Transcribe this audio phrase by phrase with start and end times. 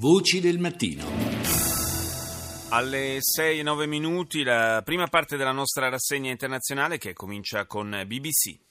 [0.00, 1.04] Voci del mattino.
[2.68, 8.67] Alle 6-9 minuti la prima parte della nostra rassegna internazionale che comincia con BBC.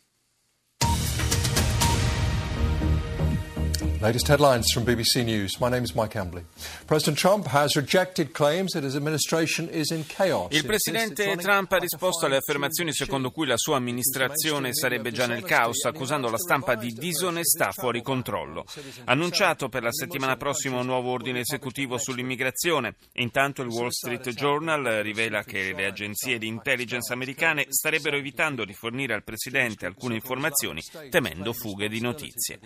[4.00, 5.60] Latest headlines from BBC News.
[5.60, 6.44] My name is Mike Ambley.
[6.86, 10.50] President Trump has rejected claims that his administration is in chaos.
[10.52, 15.42] Il presidente Trump ha risposto alle affermazioni secondo cui la sua amministrazione sarebbe già nel
[15.42, 18.66] caos, accusando la stampa di disonestà fuori controllo.
[19.06, 22.98] Annunciato per la settimana prossima un nuovo ordine esecutivo sull'immigrazione.
[23.14, 28.76] Intanto il Wall Street Journal rivela che le agenzie di intelligence americane starebbero evitando di
[28.76, 32.60] fornire al presidente alcune informazioni, temendo fughe di notizie.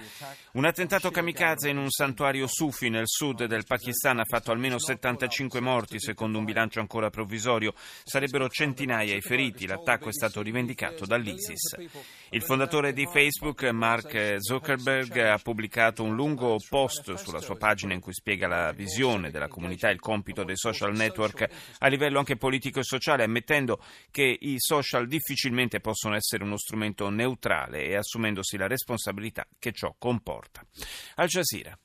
[0.54, 5.60] Un attentato kamikaze in un santuario sufi nel sud del Pakistan ha fatto almeno 75
[5.60, 7.76] morti, secondo un bilancio ancora provvisorio.
[8.04, 9.68] Sarebbero centinaia i feriti.
[9.68, 11.76] L'attacco è stato rivendicato dall'ISIS.
[12.32, 18.00] Il fondatore di Facebook, Mark Zuckerberg, ha pubblicato un lungo post sulla sua pagina in
[18.00, 22.36] cui spiega la visione della comunità e il compito dei social network a livello anche
[22.36, 23.80] politico e sociale, ammettendo
[24.10, 29.94] che i social difficilmente possono essere uno strumento neutrale e assumendosi la responsabilità che ciò
[30.00, 30.66] comporta.
[31.17, 31.79] Al Jazeera.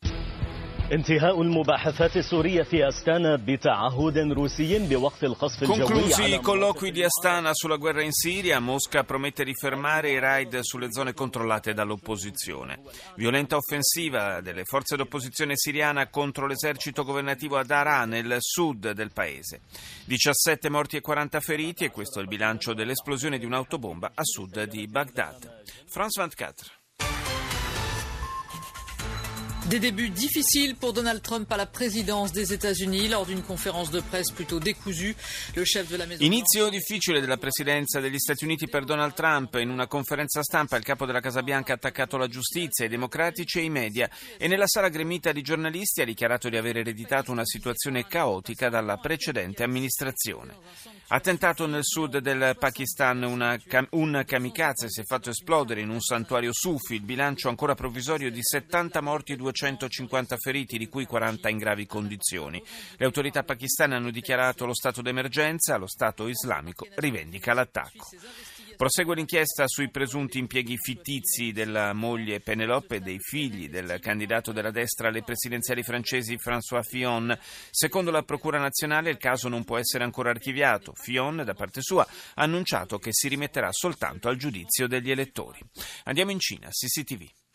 [0.92, 7.02] انتهاء المباحثات السورية في أستانا بتعهد روسي بوقف القصف الجوي Conclusi على i colloqui di
[7.02, 12.82] Astana sulla guerra in Siria, Mosca promette di fermare i raid sulle zone controllate dall'opposizione.
[13.16, 19.62] Violenta offensiva delle forze d'opposizione siriana contro l'esercito governativo ad Arà, nel sud del paese.
[20.06, 24.62] 17 morti e 40 feriti e questo è il bilancio dell'esplosione di un'autobomba a sud
[24.64, 25.64] di Baghdad.
[25.88, 26.80] France 24.
[29.69, 33.99] Des débuts difficiles pour Donald Trump à la présidence des États-Unis lors d'une conférence de
[33.99, 35.17] presse plutôt décousue.
[35.57, 39.57] Le chef de la Maison Inizio difficile della presidenza degli Stati Uniti per Donald Trump.
[39.57, 43.59] In una conferenza stampa il capo della Casa Bianca ha attaccato la giustizia, i democratici
[43.59, 47.45] e i media e nella sala gremita di giornalisti ha dichiarato di aver ereditato una
[47.45, 50.55] situazione caotica dalla precedente amministrazione.
[51.09, 53.57] Attentato nel sud del Pakistan, una,
[53.91, 58.43] un kamikaze si è fatto esplodere in un santuario sufi, il bilancio ancora provvisorio di
[58.43, 62.61] 70 morti e 250 feriti, di cui 40 in gravi condizioni.
[62.97, 68.09] Le autorità pakistane hanno dichiarato lo stato d'emergenza, lo Stato islamico rivendica l'attacco.
[68.77, 74.71] Prosegue l'inchiesta sui presunti impieghi fittizi della moglie Penelope e dei figli del candidato della
[74.71, 77.35] destra alle presidenziali francesi François Fillon.
[77.71, 80.93] Secondo la Procura nazionale il caso non può essere ancora archiviato.
[80.95, 85.59] Fillon, da parte sua, ha annunciato che si rimetterà soltanto al giudizio degli elettori.
[86.05, 87.46] Andiamo in Cina, CCTV.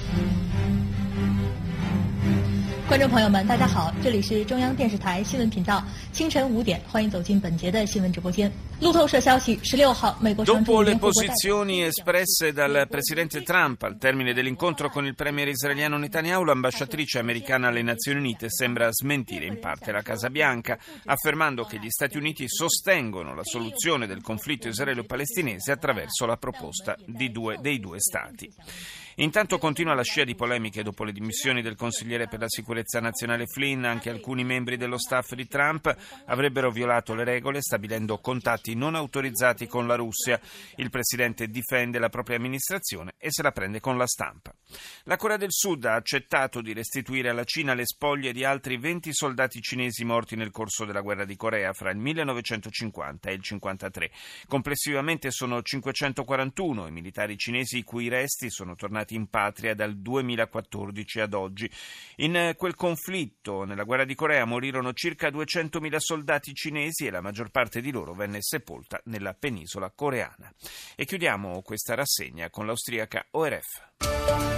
[2.91, 8.51] 观众朋友们，大家好，这里是中央电视台新闻频道，清晨五点，欢迎走进本节的新闻直播间。
[8.81, 15.49] 路透社消息，十六号，美国常 Dopo 驻 le 联合国代表 posizioni espresse dal presidente Trump al termine dell'incontro con il premier
[15.49, 21.65] israeliano Netanyahu, l'ambasciatrice americana alle Nazioni Unite sembra smentire in parte la Casa Bianca, affermando
[21.65, 27.59] che gli Stati Uniti sostengono la soluzione del conflitto israelo-palestinese attraverso la proposta di due,
[27.61, 28.49] dei due Stati.
[29.22, 33.46] Intanto continua la scia di polemiche dopo le dimissioni del consigliere per la sicurezza nazionale
[33.46, 33.86] Flynn.
[33.86, 35.96] Anche alcuni membri dello staff di Trump
[36.26, 40.42] avrebbero violato le regole stabilendo contatti non autorizzati con la Russia.
[40.78, 44.56] Il presidente difende la propria amministrazione e se la prende con la stampa.
[45.04, 49.14] La Corea del Sud ha accettato di restituire alla Cina le spoglie di altri 20
[49.14, 54.12] soldati cinesi morti nel corso della guerra di Corea fra il 1950 e il 1953.
[54.48, 61.20] Complessivamente sono 541 i militari cinesi i cui resti sono tornati in patria dal 2014
[61.20, 61.70] ad oggi.
[62.18, 67.50] In quel conflitto, nella guerra di Corea, morirono circa 200.000 soldati cinesi e la maggior
[67.50, 70.54] parte di loro venne sepolta nella penisola coreana.
[70.96, 74.51] E chiudiamo questa rassegna con l'austriaca ORF.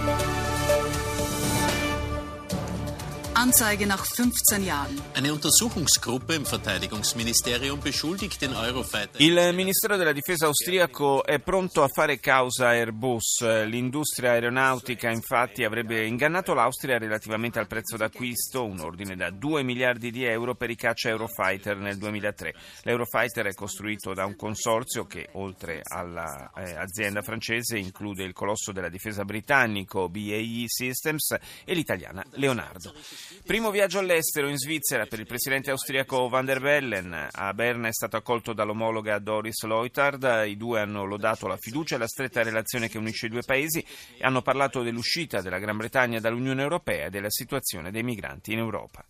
[3.44, 5.02] Anzeige nach 15 Jahren.
[5.16, 9.20] Eine Untersuchungsgruppe im Verteidigungsministerium beschuldigt den Eurofighter.
[9.20, 13.66] Il Ministero della Difesa austriaco è pronto a fare causa a Airbus.
[13.66, 20.10] L'industria aeronautica infatti avrebbe ingannato l'Austria relativamente al prezzo d'acquisto, un ordine da 2 miliardi
[20.10, 22.56] di euro per i caccia Eurofighter nel 2003.
[22.84, 29.25] L'Eurofighter è costruito da un consorzio che oltre all'azienda francese include il colosso della difesa
[29.25, 31.36] britannico BAE Systems
[31.66, 32.94] e l'italiana Leonardo.
[33.41, 37.27] Primo viaggio all'estero in Svizzera per il presidente austriaco Van der Bellen.
[37.31, 40.44] A Berna è stato accolto dall'omologa Doris Leutard.
[40.47, 43.80] I due hanno lodato la fiducia e la stretta relazione che unisce i due paesi
[43.80, 48.59] e hanno parlato dell'uscita della Gran Bretagna dall'Unione Europea e della situazione dei migranti in
[48.59, 49.03] Europa.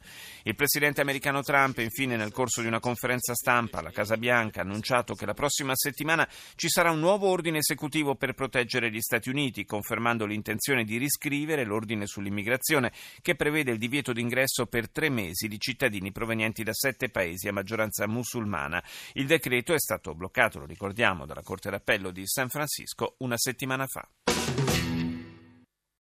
[0.43, 4.63] Il presidente americano Trump, infine, nel corso di una conferenza stampa alla Casa Bianca, ha
[4.63, 9.29] annunciato che la prossima settimana ci sarà un nuovo ordine esecutivo per proteggere gli Stati
[9.29, 12.91] Uniti, confermando l'intenzione di riscrivere l'ordine sull'immigrazione
[13.21, 17.53] che prevede il divieto d'ingresso per tre mesi di cittadini provenienti da sette paesi a
[17.53, 18.83] maggioranza musulmana.
[19.13, 23.85] Il decreto è stato bloccato, lo ricordiamo, dalla Corte d'Appello di San Francisco una settimana
[23.87, 24.07] fa.